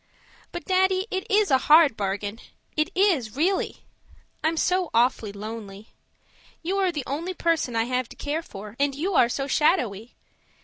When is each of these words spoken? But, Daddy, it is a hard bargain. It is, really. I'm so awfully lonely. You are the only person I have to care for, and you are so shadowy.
But, 0.51 0.65
Daddy, 0.65 1.05
it 1.11 1.29
is 1.29 1.51
a 1.51 1.59
hard 1.69 1.95
bargain. 1.95 2.39
It 2.75 2.89
is, 2.95 3.35
really. 3.35 3.83
I'm 4.43 4.57
so 4.57 4.89
awfully 4.95 5.31
lonely. 5.31 5.89
You 6.63 6.77
are 6.77 6.91
the 6.91 7.03
only 7.05 7.35
person 7.35 7.75
I 7.75 7.83
have 7.83 8.09
to 8.09 8.15
care 8.15 8.41
for, 8.41 8.75
and 8.79 8.95
you 8.95 9.13
are 9.13 9.29
so 9.29 9.45
shadowy. 9.45 10.15